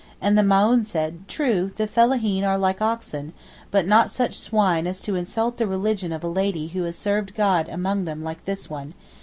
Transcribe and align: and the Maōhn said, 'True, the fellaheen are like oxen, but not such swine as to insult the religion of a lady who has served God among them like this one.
and 0.19 0.35
the 0.35 0.41
Maōhn 0.41 0.83
said, 0.83 1.27
'True, 1.27 1.69
the 1.77 1.85
fellaheen 1.87 2.43
are 2.43 2.57
like 2.57 2.81
oxen, 2.81 3.33
but 3.69 3.85
not 3.85 4.09
such 4.09 4.33
swine 4.35 4.87
as 4.87 4.99
to 4.99 5.13
insult 5.15 5.57
the 5.57 5.67
religion 5.67 6.11
of 6.11 6.23
a 6.23 6.27
lady 6.27 6.69
who 6.69 6.81
has 6.85 6.95
served 6.95 7.35
God 7.35 7.69
among 7.69 8.05
them 8.05 8.23
like 8.23 8.43
this 8.45 8.67
one. 8.67 8.95